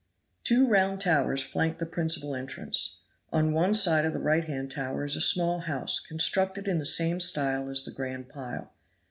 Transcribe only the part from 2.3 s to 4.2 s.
entrance. On one side of the